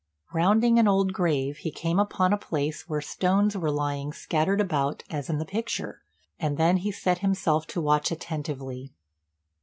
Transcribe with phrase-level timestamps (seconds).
[0.33, 5.03] Rounding an old grave, he came upon a place where stones were lying scattered about
[5.11, 6.01] as in the picture,
[6.39, 8.95] and then he set himself to watch attentively.